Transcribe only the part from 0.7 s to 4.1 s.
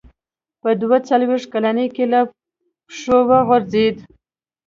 دوه څلوېښت کلنۍ کې له پښو وغورځېد.